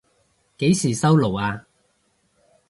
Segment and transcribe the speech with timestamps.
[0.57, 1.67] 幾時收爐啊？